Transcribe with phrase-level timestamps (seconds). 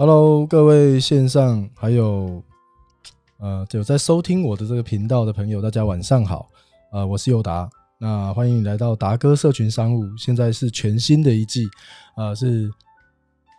[0.00, 2.40] Hello，各位线上还有
[3.40, 6.48] 呃有在收听我的这个频道的朋友，大家晚上好。
[6.92, 7.68] 呃，我是尤达，
[7.98, 10.04] 那欢迎你来到达哥社群商务。
[10.16, 11.66] 现在是全新的一季，
[12.16, 12.70] 呃，是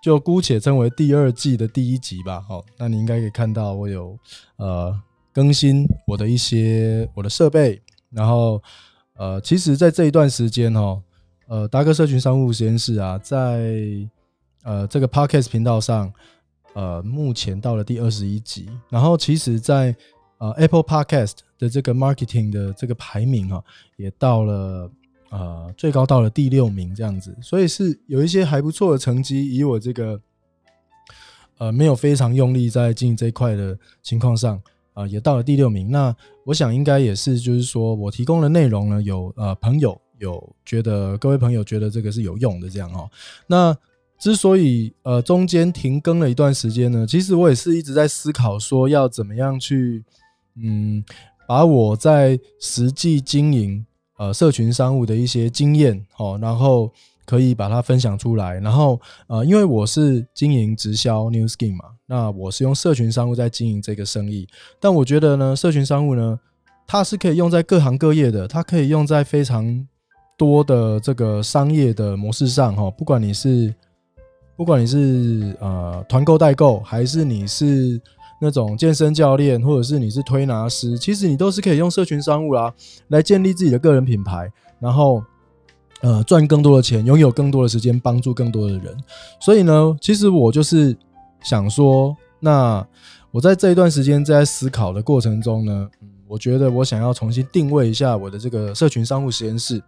[0.02, 2.40] 就姑且称为第二季的第一集吧。
[2.48, 4.18] 好，那你应该可以看到我有
[4.56, 4.98] 呃
[5.34, 7.82] 更新我的一些我的设备，
[8.12, 8.64] 然后
[9.18, 11.04] 呃，其实，在这一段时间哦，
[11.50, 13.76] 呃，达哥社群商务实验室啊，在
[14.70, 16.14] 呃这个 Podcast 频道上，
[16.74, 19.96] 呃，目前到了第二十一集，然后其实，在
[20.38, 23.64] 呃，Apple Podcast 的这个 marketing 的这个排名哈，
[23.98, 24.92] 也到了
[25.32, 29.56] 呃最高到了第六名这样子，所以是有一些还不错的成绩。
[29.56, 30.22] 以我这个
[31.58, 34.62] 呃没有非常用力在经营这一块的情况上
[34.94, 35.90] 啊，也到了第六名。
[35.90, 43.10] 那我想应该也是就是说我提供的内容呢，有呃朋友有觉得各位朋友觉得这个是有用的这样哈。
[43.48, 43.76] 那
[44.20, 50.04] 之所以呃中间停更了一段时间呢，其实我也是一直在思考说要怎么样去。
[50.62, 51.02] 嗯，
[51.48, 53.86] 把我在实际经营
[54.18, 56.92] 呃社群商务的一些经验哦，然后
[57.26, 58.60] 可以把它分享出来。
[58.60, 64.50] 然后呃，因为我是经营直销 New Skin 嘛，那我是用社群商务在经营这个生意。
[64.82, 66.38] 但我觉得呢，社群商务呢，
[66.86, 69.88] 它是可以用在各行各业的，它可以用在非常
[70.38, 72.92] 多的这个商业的模式上哈。
[72.92, 73.74] 不管你是
[74.60, 77.98] 不管你是呃团购代购，还是你是。
[78.42, 82.74] 那种健身教练，或者是你是推拿师，其实你都是可以用社群商务啦，
[83.10, 84.50] 来建立自己的个人品牌，
[84.80, 85.22] 然后
[86.00, 88.96] 呃赚更多的钱，拥有更多的时间，帮助更多的人。
[89.42, 90.96] 所以呢，其实我就是
[91.44, 92.88] 想说，那
[93.30, 95.90] 我在这一段时间在思考的过程中呢，
[96.26, 99.84] 我觉得我想要重新定位一下我的这个社群商务实验室，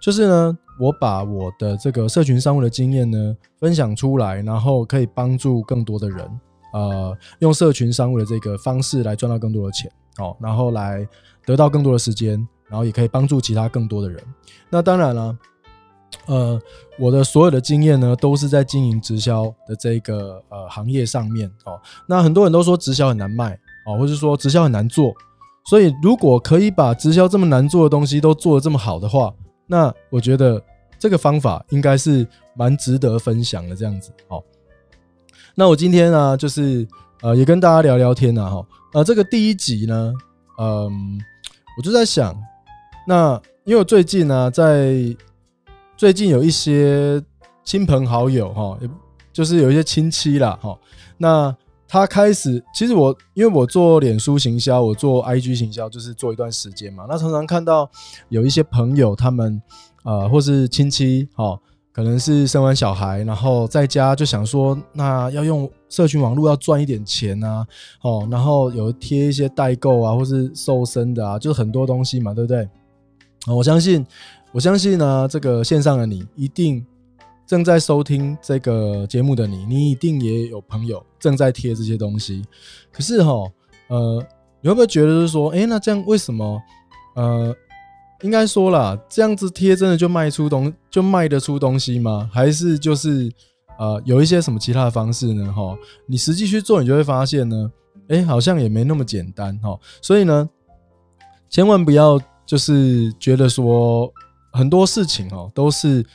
[0.00, 6.40] 就是呢，我把我的这个社群商务的经验呢分享出来，然后可以帮助更多的人。
[6.72, 11.06] 呃，用社群商务的这个方式来赚到更多的钱，哦，然后来
[11.44, 14.22] 得到更多的时间，然后也可以帮助其他更多的人。
[14.70, 15.36] 那当然了，
[16.26, 16.60] 呃，
[16.96, 21.80] 我的所有的经验呢，都是在经营直销的这个呃行业上面，哦。
[22.06, 25.12] 那很多人都说直销很难卖，哦，或者说直销很难做。
[25.68, 29.32] 所以如果可以把直销这么难做的东西都做得这么好的话，
[29.70, 30.60] 那我觉得
[30.98, 32.26] 这个方法应该是
[32.56, 34.42] 蛮值得分享的，这样子，哦。
[35.54, 36.84] 那我今天呢，就是
[37.22, 40.12] 呃，也跟大家聊聊天呐，哈，呃，这个第一集呢，
[40.58, 41.20] 嗯，
[41.78, 42.36] 我就在想，
[43.06, 44.96] 那因为我最近呢，在
[45.96, 47.22] 最近有一些
[47.62, 48.76] 亲朋好友哈，
[49.32, 50.76] 就是有一些亲戚啦，哈，
[51.16, 51.56] 那
[51.90, 57.90] 他开始，其实我因为我做脸书行销，我做 IG 行销，就是做一段时间嘛，那常常看到
[58.28, 59.60] 有一些朋友他们
[60.04, 61.58] 呃，或是亲戚，哈。
[61.92, 67.66] 可能是生完小孩，然后在家就想说，那要用社群网络要赚一点钱啊，
[68.02, 72.66] 哦，然后有贴一些代购啊，或是瘦身的啊，就很多东西嘛，对不对？
[73.48, 74.06] 我相信，
[74.52, 76.86] 我相信呢，这个线上的你一定
[77.50, 82.44] 正在收听这个节目的你，你一定也有朋友正在贴这些东西。
[82.92, 83.32] 可是哈，
[83.88, 84.24] 呃，
[84.60, 86.62] 你会不会觉得是说，哎，那这样为什么，
[87.16, 87.52] 呃？
[88.22, 92.30] 应该说啦，这样子贴真的就卖出东就卖得出东西吗？
[92.32, 93.28] 还是就是
[93.80, 95.52] 呃有一些什么其他的方式呢？
[95.52, 97.72] 哈，你实际去做，你就会发现呢，
[98.06, 99.76] 哎，好像也没那么简单哈。
[100.00, 100.48] 所以呢，
[101.48, 104.08] 千万不要就是觉得说
[104.52, 106.06] 很多事情哦都是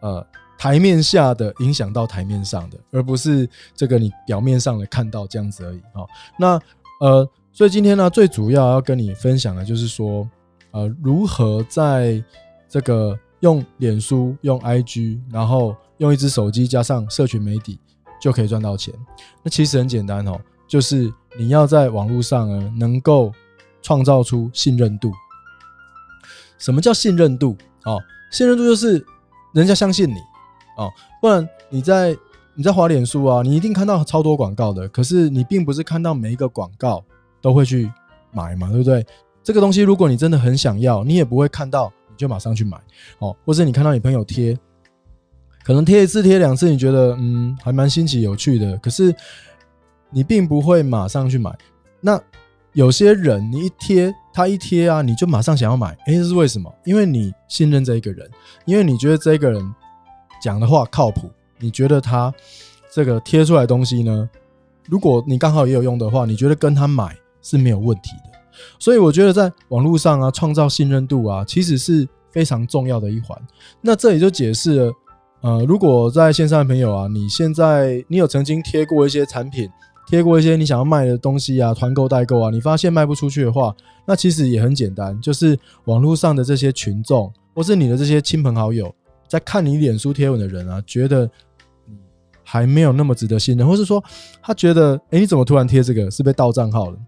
[0.00, 0.26] 呃
[0.60, 6.06] 台面下的影响到台面上的，而不是这个你表面上的看到这样子而已哈。
[6.38, 6.60] 那
[7.00, 10.28] 呃，所以今天呢，最主要要跟你分享的就是说。
[10.72, 12.22] 呃，如何在
[12.68, 17.76] 这个用脸书、用 IG，然后用一只手机加上社群媒体
[18.22, 18.94] 就可以赚到钱？
[19.42, 23.32] 那其实很简单哦，就是你要在网络上呢，能够
[23.82, 25.10] 创造出信任度。
[26.56, 27.56] 什么叫信任度？
[27.84, 27.98] 哦，
[28.30, 29.04] 信任度就是
[29.52, 30.20] 人家相信你
[30.80, 30.90] 哦，
[31.20, 32.16] 不然你在
[32.54, 37.04] 你在滑脸书啊，你一定看到超多广告的，可是你并不是看到每一个广告
[37.42, 37.90] 都会去
[38.32, 39.04] 买嘛，对不对？
[39.42, 42.78] 这个东西，如果你真的很想要，你也不会看到你就马上去买
[43.18, 44.58] 哦，或者你看到你朋友贴，
[45.62, 49.14] 可能贴一次贴两次，你觉得嗯还蛮新奇有趣的，可是
[50.10, 51.54] 你并不会马上去买。
[52.00, 52.18] 那
[52.72, 56.72] 有些人你一贴他一贴啊，你就马上想要买，诶，这是为什么？
[56.84, 58.30] 因为你信任这一个人，
[58.64, 59.74] 因为你觉得这个人
[60.40, 62.32] 讲的话靠谱，你觉得他
[62.92, 64.28] 这个贴出来东西呢，
[64.88, 68.38] 如果你刚好也有用的话，你觉得跟他买是没有问题的。
[68.78, 73.38] 所以我觉得在网络上啊，创造信任度啊，其实是非常重要的一环。
[73.80, 74.92] 那这也就解释了
[75.42, 79.70] 呃，如果在线上的朋友啊，你现在你有曾经贴过一些产品，
[80.06, 88.94] 贴过一些你想要卖的东西啊，团购代购啊，你发现卖不出去的话，那其实也很简单，就是网络上的这些群众，或是你的这些亲朋好友，
[89.30, 91.24] 在看你脸书贴文的人啊，觉得
[91.86, 91.96] 你
[92.42, 94.02] 还没有那么值得信任，或是说
[94.42, 96.98] 他觉得，哎，你怎么突然贴这个，是被盗账号了，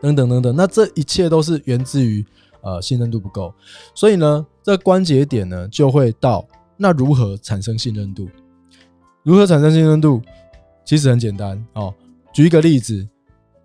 [0.00, 2.24] 等等等等，那这一切都是源自于
[2.60, 3.52] 呃信任度不够，
[3.96, 6.46] 所以呢，这关节点呢就会到。
[6.82, 8.26] 那如何产生信任度？
[9.22, 10.22] 如何产生信任度？
[10.82, 11.92] 其实很简单哦。
[12.32, 13.06] 举一个例子，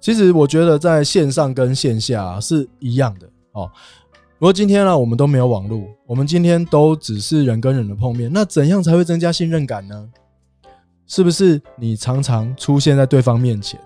[0.01, 3.71] 其实我觉得在线上跟线下是一样的哦。
[4.37, 10.09] 如果今天呢，我们都没有网络，我们今天都只是人跟人的碰面，那怎样才会增加信任感呢？
[11.07, 13.79] 是不是你常常出现在对方面前，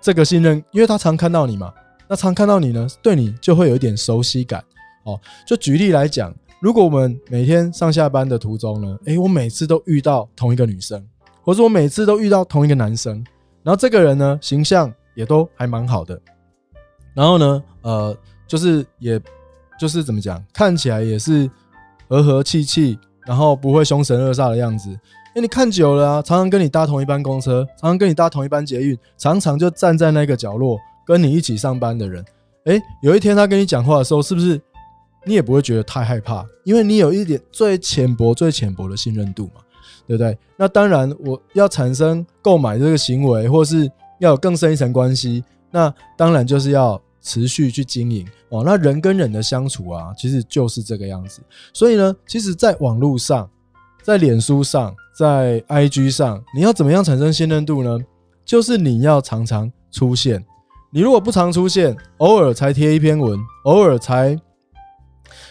[0.00, 1.72] 这个信任，因为他常看到你嘛，
[2.08, 4.64] 那常看到你呢，对你就会有一点熟悉感
[5.04, 5.20] 哦。
[5.46, 6.34] 就举例来讲。
[6.58, 11.06] 如果我们每天上下班的途中呢，诶，我每次都遇到同一个女生，
[11.42, 13.22] 或者我每次都遇到同一个男生，
[13.62, 16.18] 然后这个人呢形象也都还蛮好的，
[17.12, 18.16] 然后呢，呃，
[18.46, 19.20] 就是也
[19.78, 21.50] 就是怎么讲，看起来也是
[22.08, 24.90] 和和气气，然后不会凶神恶煞的样子。
[25.34, 32.24] 哎，你看久了啊，常常跟你搭同一班公车，常常跟你搭同一班捷运，常常就站在那个角落跟你一起上班的人，
[32.64, 34.60] 哎，有一天他跟你讲话的时候，是不是？
[35.28, 39.60] 你也不会觉得太害怕，因为你有一点最浅薄、最浅薄的信任度嘛，
[40.06, 40.38] 对不对？
[40.56, 43.90] 那当然，我要产生购买这个行为，或是
[44.20, 45.42] 要有更深一层关系，
[45.72, 48.62] 那当然就是要持续去经营哦。
[48.64, 51.42] 那人跟人的相处啊，其实就是这个样子。
[51.72, 53.50] 所以呢，其实，在网络上，
[54.02, 57.98] 在脸书上，在 IG 上，你要怎么样产生信任度呢？
[58.44, 60.44] 就是你要常常出现。
[60.92, 64.38] 你如果不常出现，偶尔才贴一篇文，偶尔才。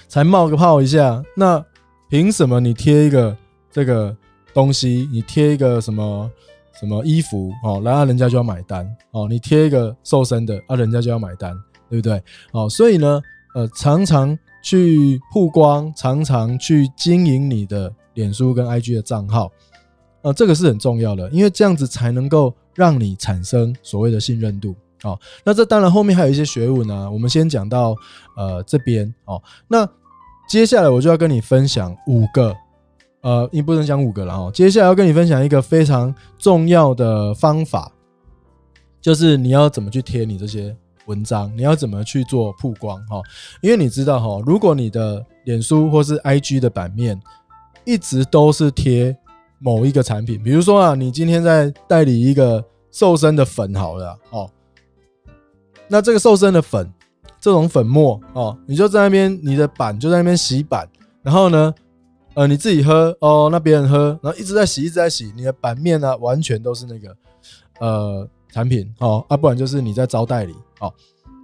[0.08, 1.62] 才冒个泡一下，那
[2.10, 3.36] 凭什么你贴一个
[3.72, 4.16] 这个
[4.54, 6.32] 东西，你贴一个什么
[6.80, 9.28] 什么衣服哦，然后人家就要买单哦？
[9.28, 11.54] 你贴一个瘦身的啊，人家就要买单，
[11.90, 12.22] 对不对？
[12.52, 13.22] 哦，所以呢，
[13.54, 19.52] 呃，常常去曝光，常常去经营你的脸书跟 IG 的账号，
[20.22, 24.76] 呃，这个是很重要的，因为这样子才能够让你产生所谓的信任度。
[25.04, 27.12] 哦，那这当然后面还有一些学问呢。
[27.12, 27.96] 我们先讲到
[28.36, 29.40] 呃这边哦。
[29.68, 29.88] 那
[30.48, 32.56] 接下来我就要跟你分享五个，
[33.22, 34.52] 呃，你不能讲五个了哦。
[34.52, 37.92] 接下来要跟你分享一个非常重要的方法，
[39.00, 43.22] 就是你要怎么去贴你这些文章，你要怎么去做曝光哈。
[43.62, 47.20] 因为你知道哈，如果你的脸书或是 IG 的版面
[47.84, 49.16] 一直都是贴
[49.60, 54.50] 某一个产品，比如说啊，你今天在代理一个瘦身的粉好了哦。
[55.88, 56.92] 那这个瘦身的粉，
[57.40, 60.88] 这种粉末哦，你就在那边，你的板就在那边洗板，
[61.22, 61.74] 然后呢，
[62.34, 67.16] 呃，你自己喝哦，那别人喝，然后一直在洗，一直在洗，你的版面呢，完全都是那个
[67.80, 70.90] 呃产品哦，啊，不然就是你在招代理哦。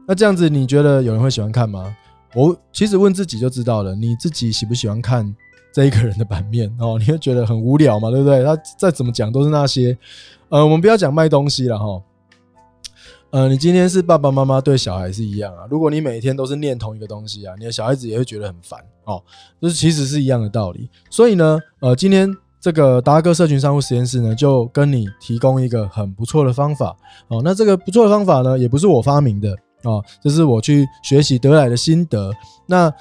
[0.08, 1.94] 那这样子，你觉得有人会喜欢看吗？
[2.34, 5.36] 我其实问自己就知道了，你自己喜不喜欢看
[5.74, 6.98] 这一个人的版面哦？
[6.98, 8.42] 你会觉得很无聊嘛，对不对？
[8.46, 9.98] 他再怎么讲都是那些，
[10.48, 12.02] 呃，我们不要讲卖东西了哈。
[13.32, 15.68] 呃，你今天是爸爸妈妈对小孩是一样啊。
[15.70, 19.22] 如果你每天都是念同一个东西啊，你的小孩子也会觉得很烦哦。
[19.62, 20.90] 就是其实是一样的道理。
[21.10, 26.96] 所以呢，呃，今天这个达哥社群商务实验室呢，就跟你提供一个很不错的方法
[27.28, 27.42] 哦。
[27.44, 29.50] 那这个不错的方法呢，也不是我发明的
[29.84, 32.32] 哦，这是我去学习得来的心得。
[32.68, 32.94] 那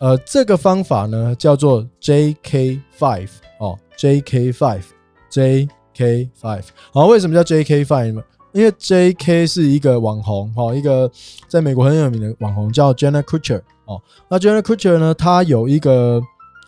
[0.00, 6.64] 呃，这个方法呢，叫做 JK Five 哦，JK Five，JK Five。
[6.92, 8.22] 好，为什么叫 JK Five 呢？
[8.52, 9.46] 因为 J.K.
[9.46, 11.08] 是一个网红哈，一个
[11.48, 14.00] 在美国很有名的网红叫 Jenna Kutcher 哦。
[14.28, 16.20] 那 Jenna Kutcher 呢，他有一个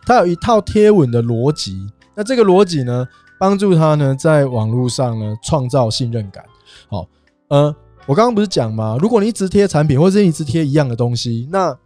[0.05, 1.89] 他有一套贴文的逻辑。
[2.15, 3.07] 那这个逻辑呢，
[3.39, 6.43] 帮助他呢在网络上呢创造信任感。
[6.89, 7.07] 好，
[7.47, 7.75] 呃，
[8.05, 8.97] 我刚刚不是讲吗？
[8.99, 11.77] 如果你一直贴产品，或者是一直贴一样的东西，那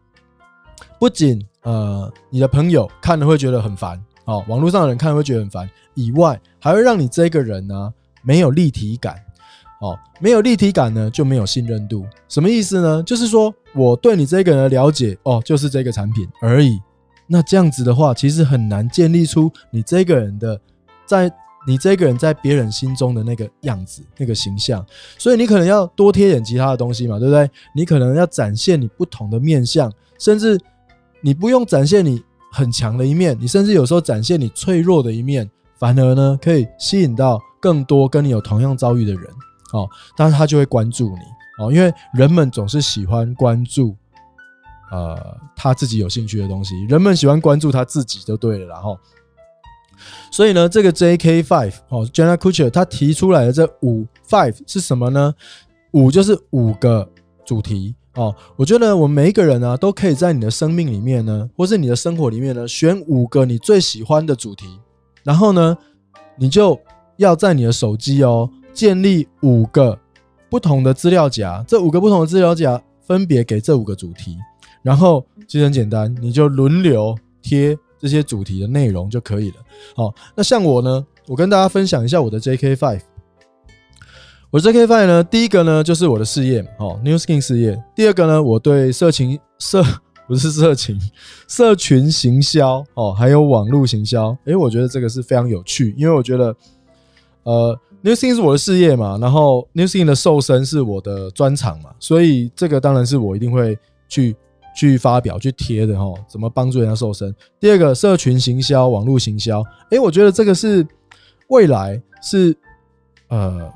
[1.00, 9.16] 不仅呃你的朋友看了会觉得很烦，哦，网络上的人看了会觉得很烦，以外还会让你这个人呢没有立体感。
[9.82, 12.06] 哦，没有立体感呢，就没有信任度。
[12.30, 13.04] 什么意思呢？
[13.04, 16.80] 就是说我对你这个人的了解，哦，就是这个产品而已。
[17.28, 20.60] 那这样子的话，其实很难建立出你这个人的，
[21.06, 21.32] 在
[21.68, 24.86] 你这个人在别人心中的那个样子、那个形象。
[25.18, 27.50] 所以你可能要多贴点其他的东西嘛，对不对？
[27.74, 30.60] 你可能要展现你不同的面相，甚至
[31.22, 39.24] 你不用展现你很强的一面，你甚至有时候展现你脆弱的一面，反而呢可以吸引到更多跟你有同样遭遇的人。
[39.74, 43.96] 哦，但是他就会关注你哦，因为人们总是喜欢关注，
[44.92, 46.86] 呃，他自己有兴趣的东西。
[46.86, 48.96] 人们喜欢关注他自己就对了，然后，
[50.30, 51.42] 所以呢，这个 J.K.
[51.42, 55.34] Five 哦，Jenna Kutcher 他提出来的这五 Five 是什么呢？
[55.94, 57.10] 五就是五个
[57.44, 58.36] 主题哦。
[58.56, 64.80] 我觉得我们每一个人呢，都可以在你的生命里面呢，或是你的生活里面呢，选五个你最喜欢的主题，
[65.24, 65.76] 然后呢，
[66.38, 66.80] 你就
[67.18, 69.98] 要在你的手机哦，建立五个
[70.48, 74.38] 不同的资料夹，这五个不同的资料夹分别给这五个主题，
[74.86, 77.76] 然后其实很简单，你就轮流贴。
[77.98, 79.56] 这些主题的内容就可以了。
[79.96, 83.00] 好，那像我呢，我跟大家分享一下我的 JK Five。
[84.52, 87.82] 我 JK Five 呢，第一个呢就是我的事业，哦，New Skin 事业。
[87.96, 89.84] 第二个呢，我对色情社
[90.28, 91.00] 不是色情，
[91.48, 94.38] 社群行销哦，还有网络行销。
[94.44, 96.56] 诶，我觉得这个是非常有趣，因为我觉得，
[97.44, 103.76] 呃，New Skin 是我的事业嘛，然后 New Skin 的瘦身是我的专长嘛，所以这个当然是我一定会
[104.08, 104.36] 去。
[104.76, 107.34] 去发表、去贴的哈，怎么帮助人家瘦身？
[107.60, 110.86] 第二个，社群行销、网络行销，诶，我觉得这个是
[111.48, 112.56] 未来是
[113.30, 113.72] 呃，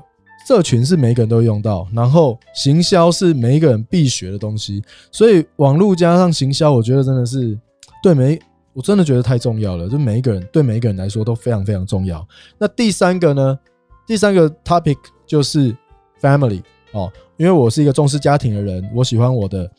[0.46, 7.58] 社群是每个人都用到，然后行销是每一个人必学的东西，所以网络加上行销，我觉得真的是
[8.02, 8.38] 对每
[8.74, 12.26] 我真的觉得太重要了，就每一个人对每一个人来说都非常非常重要。
[12.58, 13.58] 那第三个呢？
[14.06, 15.74] 第三个 topic 就是
[16.20, 19.70] family 哦，因为我是一个重视家庭的人，我喜欢我的。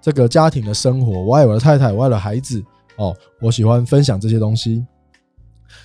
[0.00, 2.62] 这个家庭的生活，我爱我的太太，我爱我的孩子
[2.96, 4.84] 哦，我喜欢分享这些东西。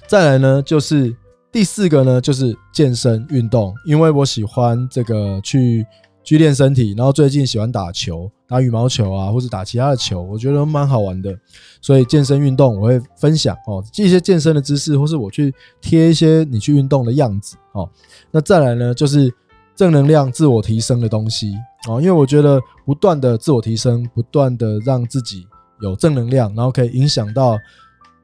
[0.08, 1.16] 再来呢，就是
[1.52, 5.86] 第四个呢，就是健身运动，因为我喜欢这个去
[6.24, 11.36] 去练身体，然后最近喜欢打球，打羽毛球啊，或者打其他的球，我觉得蛮好玩的。
[11.82, 17.90] 所以健身运动我会分享哦，一些健身的知识，或是我去贴一些你去运动的样子哦。
[18.32, 19.34] 那再来呢，就是
[19.76, 21.56] 正能量、自我提升的东西。
[21.88, 25.46] 哦，因为我觉得不断的自我提升，不断的让自己
[25.82, 27.58] 有正能量，然后可以影响到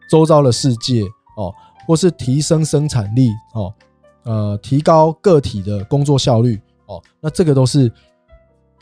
[0.09, 1.03] 周遭的世界
[1.35, 1.53] 哦，
[1.85, 3.73] 或是提升生产力哦，
[4.23, 7.91] 呃，提高个体的工作效率哦，那这个都是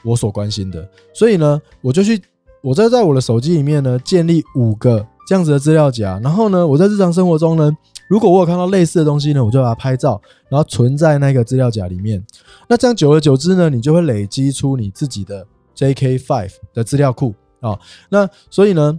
[0.04, 0.88] 我所关心的。
[1.14, 2.22] 所以呢，我就去，
[2.62, 7.76] 我在在我的手机里面呢，建立五个这样子的资料夹，然后呢，我在日常生活中呢。
[8.08, 12.24] 如果我有看到类似的东西呢，我就把它拍照，然后存在那个资料夹里面。
[12.70, 15.46] 那这样久而久之呢，你就会累积出你自己的
[15.76, 17.78] JK Five 的资料库啊。
[18.10, 18.96] 那所以呢，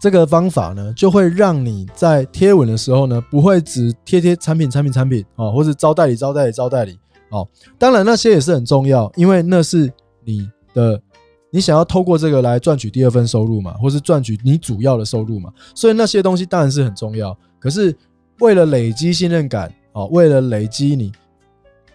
[0.00, 6.96] 这个方法呢，就会让你在贴文的时候呢，不会只贴贴产品、产品、产品啊，或者招代理、招代理、招代理
[7.30, 7.46] 哦。
[7.76, 9.92] 当然那些也是很重要，因为那是
[10.24, 11.02] 你的，
[11.50, 15.52] 你想要透过这个来赚取第二份收入嘛，或是赚取你主要的收入嘛。
[15.74, 17.92] 所以那些东西当然是很重要，可是。
[18.42, 21.12] 为了累积信任感哦，为了累积你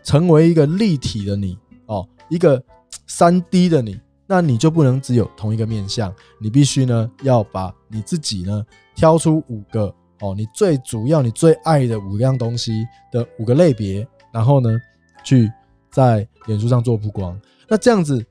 [0.02, 2.64] 成为一个立体的你哦，一个
[3.06, 14.70] 三 D 的你，那你就不能只有同一个面相，你必须呢要把你自己呢挑出五个哦，你最主要、你最爱的五样东西的五个类别，然后呢
[15.26, 15.52] 去
[15.92, 17.38] 在脸书上做曝光。
[17.68, 18.26] 那这样子，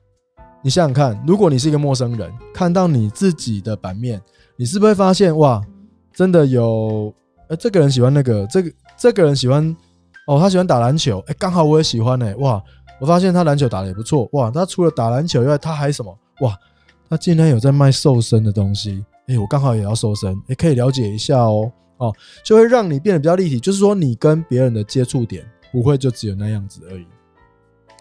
[0.63, 4.19] 你想想看，如果你是一个陌生人，看到你自己的版面，
[4.55, 5.61] 你是不是会发现哇，
[6.11, 7.13] 真的有？
[7.49, 9.75] 哎，这个人喜欢那个，这个这个人喜欢
[10.27, 12.35] 哦，他喜欢打篮球，哎，刚好我也喜欢呢。
[12.37, 12.61] 哇，
[12.99, 16.17] 我发现他篮球打的也不错，哇，他除了打篮球以外，他还什么？
[16.41, 16.57] 哇，
[17.09, 22.13] 他竟然有在卖瘦身的东西，哎，我刚好也要瘦身，也可以了解一下哦，哦，
[22.43, 27.05] 就会让你变得比较立体，就是说你跟别人的接触点不会就只有那样子而已。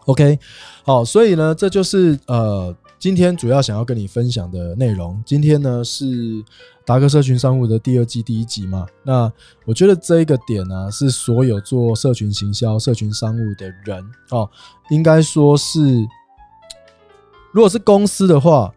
[0.07, 0.38] OK，
[0.85, 2.75] 好，所以呢，这就是呃。
[2.99, 6.43] 今天主要想要跟你分享的内容，今天呢是
[6.87, 8.87] 达哥社群商务的第二季第一集嘛？
[9.02, 9.31] 那
[9.64, 14.49] 我觉得这一个点呢，是所有做社群行销、社群商务的人哦，
[14.90, 16.07] 应该说是，
[17.52, 18.73] 如果是公司的话，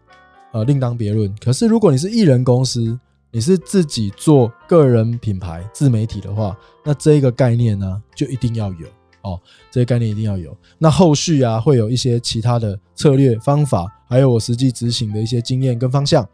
[0.52, 1.32] 呃，另当别论。
[1.40, 2.98] 可是如果你是艺人公司，
[3.30, 8.88] 你是自己做个人品牌、自媒体的话，那这一个概念呢，就一定要有。
[9.22, 9.38] 哦，
[9.70, 10.56] 这些概念一定要有。
[10.78, 16.26] 那后续啊，会有一些其他的策略方法，还有我实际执行的一些经验跟方向。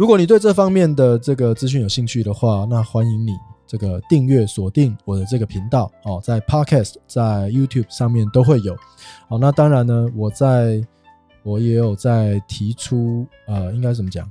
[0.00, 8.74] 如果你对这方面的这个资讯有兴趣的话，那欢迎你这个订阅锁定我的这个频道哦，在 Podcast、在 YouTube 上面都会有。
[9.28, 10.82] 好，那当然呢，我在
[11.42, 14.26] 我也有在提出，呃，应该怎么讲？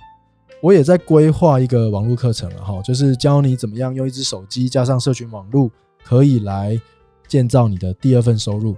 [0.60, 5.70] 我也在规划一个网络课程了哈，就是教你怎么样用一只手机加上社群网络，
[6.04, 6.82] 可以来。
[7.28, 8.76] 建造你的第二份收入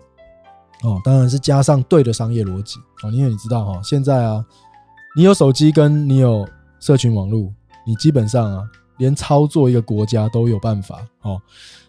[0.84, 4.46] 哦，当然是加上对的商业逻辑哦，因为你知道哈，现在啊，
[5.16, 6.46] 你有手机跟你有
[6.82, 7.50] 社群网络，
[7.88, 8.64] 你基本上啊，
[8.98, 11.42] 连操作一个国家都有办法哦，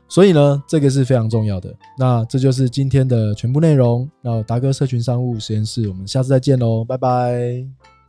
[0.06, 1.74] 所以呢，这个是非常重要的。
[1.98, 4.08] 那这就是今天的全部内容。
[4.20, 8.01] 那达哥社群商务实验室，我们下次再见喽，拜拜。